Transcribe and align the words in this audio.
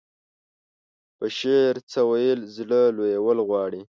په 1.17 1.25
شعر 1.37 1.75
څه 1.91 1.99
ويل 2.11 2.39
زړه 2.57 2.81
لويول 2.97 3.37
غواړي. 3.47 3.81